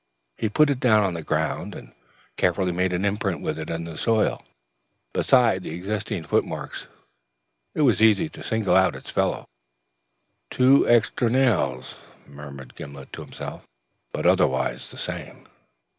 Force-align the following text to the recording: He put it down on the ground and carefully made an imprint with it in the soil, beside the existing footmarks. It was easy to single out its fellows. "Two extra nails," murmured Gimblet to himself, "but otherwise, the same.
He 0.35 0.49
put 0.49 0.71
it 0.71 0.79
down 0.79 1.03
on 1.03 1.13
the 1.13 1.21
ground 1.21 1.75
and 1.75 1.93
carefully 2.35 2.71
made 2.71 2.91
an 2.91 3.05
imprint 3.05 3.39
with 3.41 3.59
it 3.59 3.69
in 3.69 3.83
the 3.83 3.99
soil, 3.99 4.43
beside 5.13 5.61
the 5.61 5.75
existing 5.75 6.23
footmarks. 6.23 6.87
It 7.75 7.81
was 7.81 8.01
easy 8.01 8.27
to 8.29 8.41
single 8.41 8.75
out 8.75 8.95
its 8.95 9.11
fellows. 9.11 9.45
"Two 10.49 10.89
extra 10.89 11.29
nails," 11.29 11.97
murmured 12.25 12.73
Gimblet 12.73 13.13
to 13.13 13.21
himself, 13.21 13.67
"but 14.11 14.25
otherwise, 14.25 14.89
the 14.89 14.97
same. 14.97 15.47